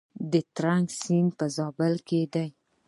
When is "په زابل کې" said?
1.39-2.21